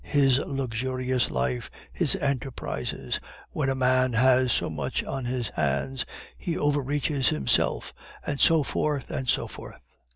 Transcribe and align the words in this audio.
His 0.03 0.39
luxurious 0.39 1.29
life, 1.29 1.69
his 1.93 2.15
enterprises! 2.15 3.19
When 3.51 3.69
a 3.69 3.75
man 3.75 4.13
has 4.13 4.51
so 4.51 4.67
much 4.67 5.03
on 5.03 5.25
his 5.25 5.49
hands, 5.49 6.07
he 6.35 6.57
overreaches 6.57 7.29
himself, 7.29 7.93
and 8.25 8.39
so 8.41 8.63
forth, 8.63 9.11
and 9.11 9.29
so 9.29 9.45
forth. 9.45 9.79